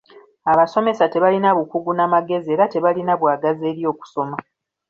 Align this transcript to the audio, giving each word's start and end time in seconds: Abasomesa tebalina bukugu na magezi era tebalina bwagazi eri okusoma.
Abasomesa 0.51 1.05
tebalina 1.11 1.49
bukugu 1.57 1.91
na 1.95 2.05
magezi 2.13 2.49
era 2.55 2.65
tebalina 2.73 3.13
bwagazi 3.19 3.63
eri 3.71 3.83
okusoma. 3.91 4.37